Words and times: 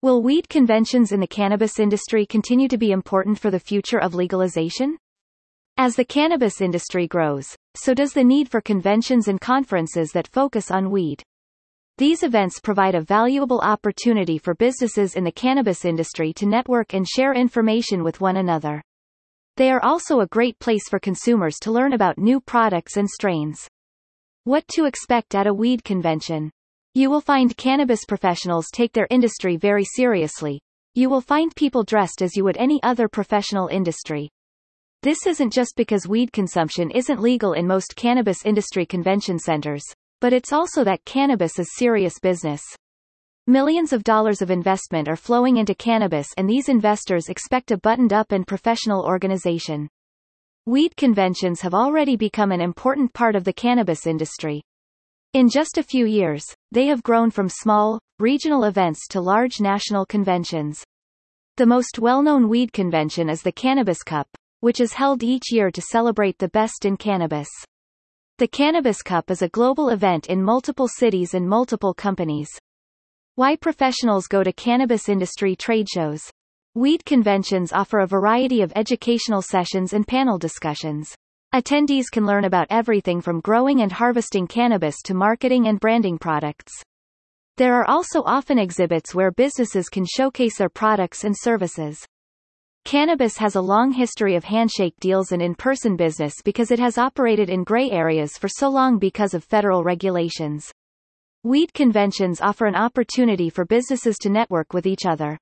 Will 0.00 0.22
weed 0.22 0.48
conventions 0.48 1.10
in 1.10 1.18
the 1.18 1.26
cannabis 1.26 1.80
industry 1.80 2.24
continue 2.24 2.68
to 2.68 2.78
be 2.78 2.92
important 2.92 3.36
for 3.36 3.50
the 3.50 3.58
future 3.58 3.98
of 3.98 4.14
legalization? 4.14 4.96
As 5.76 5.96
the 5.96 6.04
cannabis 6.04 6.60
industry 6.60 7.08
grows, 7.08 7.56
so 7.74 7.94
does 7.94 8.12
the 8.12 8.22
need 8.22 8.48
for 8.48 8.60
conventions 8.60 9.26
and 9.26 9.40
conferences 9.40 10.12
that 10.12 10.28
focus 10.28 10.70
on 10.70 10.92
weed. 10.92 11.20
These 11.96 12.22
events 12.22 12.60
provide 12.60 12.94
a 12.94 13.00
valuable 13.00 13.58
opportunity 13.60 14.38
for 14.38 14.54
businesses 14.54 15.16
in 15.16 15.24
the 15.24 15.32
cannabis 15.32 15.84
industry 15.84 16.32
to 16.34 16.46
network 16.46 16.94
and 16.94 17.04
share 17.04 17.34
information 17.34 18.04
with 18.04 18.20
one 18.20 18.36
another. 18.36 18.80
They 19.56 19.72
are 19.72 19.82
also 19.82 20.20
a 20.20 20.28
great 20.28 20.56
place 20.60 20.88
for 20.88 21.00
consumers 21.00 21.56
to 21.62 21.72
learn 21.72 21.92
about 21.92 22.18
new 22.18 22.40
products 22.40 22.96
and 22.96 23.10
strains. 23.10 23.66
What 24.44 24.68
to 24.74 24.84
expect 24.84 25.34
at 25.34 25.48
a 25.48 25.52
weed 25.52 25.82
convention. 25.82 26.52
You 26.94 27.10
will 27.10 27.20
find 27.20 27.56
cannabis 27.56 28.04
professionals 28.04 28.68
take 28.72 28.92
their 28.92 29.06
industry 29.10 29.56
very 29.56 29.84
seriously. 29.84 30.60
You 30.94 31.10
will 31.10 31.20
find 31.20 31.54
people 31.54 31.84
dressed 31.84 32.22
as 32.22 32.36
you 32.36 32.44
would 32.44 32.56
any 32.56 32.82
other 32.82 33.08
professional 33.08 33.68
industry. 33.68 34.30
This 35.02 35.26
isn't 35.26 35.52
just 35.52 35.74
because 35.76 36.08
weed 36.08 36.32
consumption 36.32 36.90
isn't 36.90 37.20
legal 37.20 37.52
in 37.52 37.68
most 37.68 37.94
cannabis 37.94 38.44
industry 38.44 38.84
convention 38.84 39.38
centers, 39.38 39.84
but 40.20 40.32
it's 40.32 40.52
also 40.52 40.82
that 40.84 41.04
cannabis 41.04 41.58
is 41.60 41.76
serious 41.76 42.18
business. 42.18 42.62
Millions 43.46 43.92
of 43.92 44.02
dollars 44.02 44.42
of 44.42 44.50
investment 44.50 45.08
are 45.08 45.16
flowing 45.16 45.58
into 45.58 45.74
cannabis 45.74 46.26
and 46.36 46.50
these 46.50 46.68
investors 46.68 47.28
expect 47.28 47.70
a 47.70 47.78
buttoned-up 47.78 48.32
and 48.32 48.46
professional 48.46 49.04
organization. 49.04 49.88
Weed 50.66 50.96
conventions 50.96 51.60
have 51.60 51.74
already 51.74 52.16
become 52.16 52.50
an 52.50 52.60
important 52.60 53.12
part 53.14 53.36
of 53.36 53.44
the 53.44 53.52
cannabis 53.52 54.06
industry. 54.06 54.62
In 55.34 55.50
just 55.50 55.76
a 55.76 55.82
few 55.82 56.06
years, 56.06 56.42
they 56.72 56.86
have 56.86 57.02
grown 57.02 57.30
from 57.30 57.50
small, 57.50 57.98
regional 58.18 58.64
events 58.64 59.06
to 59.08 59.20
large 59.20 59.60
national 59.60 60.06
conventions. 60.06 60.82
The 61.58 61.66
most 61.66 61.98
well-known 61.98 62.48
weed 62.48 62.72
convention 62.72 63.28
is 63.28 63.42
the 63.42 63.52
Cannabis 63.52 64.02
Cup, 64.02 64.26
which 64.60 64.80
is 64.80 64.94
held 64.94 65.22
each 65.22 65.52
year 65.52 65.70
to 65.70 65.82
celebrate 65.82 66.38
the 66.38 66.48
best 66.48 66.86
in 66.86 66.96
cannabis. 66.96 67.48
The 68.38 68.48
Cannabis 68.48 69.02
Cup 69.02 69.30
is 69.30 69.42
a 69.42 69.50
global 69.50 69.90
event 69.90 70.28
in 70.28 70.42
multiple 70.42 70.88
cities 70.88 71.34
and 71.34 71.46
multiple 71.46 71.92
companies. 71.92 72.48
Why 73.34 73.54
professionals 73.54 74.28
go 74.28 74.42
to 74.42 74.52
cannabis 74.54 75.10
industry 75.10 75.54
trade 75.54 75.88
shows. 75.92 76.22
Weed 76.74 77.04
conventions 77.04 77.70
offer 77.74 77.98
a 77.98 78.06
variety 78.06 78.62
of 78.62 78.72
educational 78.74 79.42
sessions 79.42 79.92
and 79.92 80.08
panel 80.08 80.38
discussions. 80.38 81.14
Attendees 81.54 82.10
can 82.12 82.26
learn 82.26 82.44
about 82.44 82.66
everything 82.68 83.22
from 83.22 83.40
growing 83.40 83.80
and 83.80 83.90
harvesting 83.90 84.46
cannabis 84.46 84.96
to 85.02 85.14
marketing 85.14 85.66
and 85.66 85.80
branding 85.80 86.18
products. 86.18 86.72
There 87.56 87.74
are 87.74 87.88
also 87.88 88.22
often 88.24 88.58
exhibits 88.58 89.14
where 89.14 89.30
businesses 89.30 89.88
can 89.88 90.04
showcase 90.04 90.58
their 90.58 90.68
products 90.68 91.24
and 91.24 91.34
services. 91.34 92.04
Cannabis 92.84 93.38
has 93.38 93.56
a 93.56 93.62
long 93.62 93.92
history 93.92 94.34
of 94.34 94.44
handshake 94.44 94.94
deals 95.00 95.32
and 95.32 95.40
in-person 95.40 95.96
business 95.96 96.34
because 96.44 96.70
it 96.70 96.78
has 96.78 96.98
operated 96.98 97.48
in 97.48 97.64
gray 97.64 97.90
areas 97.90 98.36
for 98.36 98.48
so 98.48 98.68
long 98.68 98.98
because 98.98 99.32
of 99.32 99.42
federal 99.42 99.82
regulations. 99.82 100.70
Weed 101.44 101.72
conventions 101.72 102.42
offer 102.42 102.66
an 102.66 102.74
opportunity 102.74 103.48
for 103.48 103.64
businesses 103.64 104.18
to 104.18 104.28
network 104.28 104.74
with 104.74 104.86
each 104.86 105.06
other. 105.06 105.38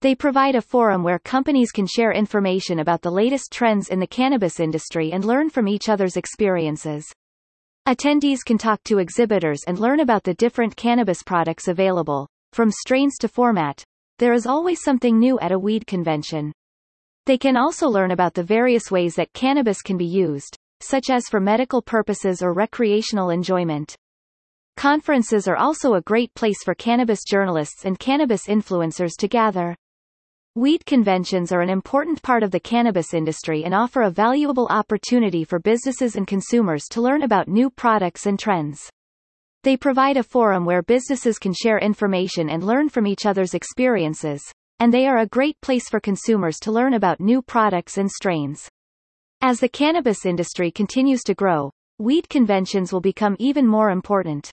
They 0.00 0.14
provide 0.14 0.54
a 0.54 0.62
forum 0.62 1.02
where 1.02 1.18
companies 1.18 1.72
can 1.72 1.86
share 1.88 2.12
information 2.12 2.78
about 2.78 3.02
the 3.02 3.10
latest 3.10 3.50
trends 3.50 3.88
in 3.88 3.98
the 3.98 4.06
cannabis 4.06 4.60
industry 4.60 5.10
and 5.10 5.24
learn 5.24 5.50
from 5.50 5.66
each 5.66 5.88
other's 5.88 6.16
experiences. 6.16 7.04
Attendees 7.84 8.44
can 8.46 8.58
talk 8.58 8.80
to 8.84 8.98
exhibitors 8.98 9.64
and 9.66 9.80
learn 9.80 9.98
about 9.98 10.22
the 10.22 10.34
different 10.34 10.76
cannabis 10.76 11.24
products 11.24 11.66
available, 11.66 12.28
from 12.52 12.70
strains 12.70 13.16
to 13.18 13.26
format. 13.26 13.82
There 14.18 14.34
is 14.34 14.46
always 14.46 14.84
something 14.84 15.18
new 15.18 15.36
at 15.40 15.50
a 15.50 15.58
weed 15.58 15.84
convention. 15.88 16.52
They 17.26 17.36
can 17.36 17.56
also 17.56 17.88
learn 17.88 18.12
about 18.12 18.34
the 18.34 18.44
various 18.44 18.92
ways 18.92 19.16
that 19.16 19.32
cannabis 19.32 19.82
can 19.82 19.96
be 19.96 20.06
used, 20.06 20.56
such 20.80 21.10
as 21.10 21.28
for 21.28 21.40
medical 21.40 21.82
purposes 21.82 22.40
or 22.40 22.52
recreational 22.52 23.30
enjoyment. 23.30 23.96
Conferences 24.76 25.48
are 25.48 25.56
also 25.56 25.94
a 25.94 26.02
great 26.02 26.32
place 26.34 26.62
for 26.62 26.76
cannabis 26.76 27.24
journalists 27.24 27.84
and 27.84 27.98
cannabis 27.98 28.46
influencers 28.46 29.16
to 29.18 29.26
gather. 29.26 29.74
Weed 30.58 30.84
conventions 30.86 31.52
are 31.52 31.60
an 31.60 31.70
important 31.70 32.20
part 32.20 32.42
of 32.42 32.50
the 32.50 32.58
cannabis 32.58 33.14
industry 33.14 33.62
and 33.62 33.72
offer 33.72 34.02
a 34.02 34.10
valuable 34.10 34.66
opportunity 34.70 35.44
for 35.44 35.60
businesses 35.60 36.16
and 36.16 36.26
consumers 36.26 36.86
to 36.90 37.00
learn 37.00 37.22
about 37.22 37.46
new 37.46 37.70
products 37.70 38.26
and 38.26 38.36
trends. 38.36 38.90
They 39.62 39.76
provide 39.76 40.16
a 40.16 40.24
forum 40.24 40.64
where 40.64 40.82
businesses 40.82 41.38
can 41.38 41.54
share 41.54 41.78
information 41.78 42.50
and 42.50 42.64
learn 42.64 42.88
from 42.88 43.06
each 43.06 43.24
other's 43.24 43.54
experiences, 43.54 44.42
and 44.80 44.92
they 44.92 45.06
are 45.06 45.18
a 45.18 45.28
great 45.28 45.56
place 45.60 45.88
for 45.88 46.00
consumers 46.00 46.56
to 46.62 46.72
learn 46.72 46.94
about 46.94 47.20
new 47.20 47.40
products 47.40 47.96
and 47.96 48.10
strains. 48.10 48.68
As 49.40 49.60
the 49.60 49.68
cannabis 49.68 50.26
industry 50.26 50.72
continues 50.72 51.22
to 51.26 51.34
grow, 51.34 51.70
weed 52.00 52.28
conventions 52.28 52.92
will 52.92 53.00
become 53.00 53.36
even 53.38 53.64
more 53.64 53.90
important. 53.90 54.50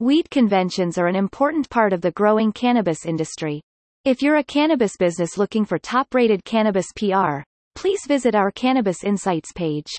Weed 0.00 0.30
conventions 0.30 0.96
are 0.96 1.06
an 1.06 1.16
important 1.16 1.68
part 1.68 1.92
of 1.92 2.00
the 2.00 2.12
growing 2.12 2.50
cannabis 2.50 3.04
industry. 3.04 3.60
If 4.04 4.22
you're 4.22 4.36
a 4.36 4.44
cannabis 4.44 4.96
business 4.96 5.36
looking 5.36 5.64
for 5.64 5.76
top-rated 5.76 6.44
cannabis 6.44 6.86
PR, 6.94 7.42
please 7.74 8.06
visit 8.06 8.34
our 8.34 8.52
Cannabis 8.52 9.02
Insights 9.02 9.52
page. 9.52 9.92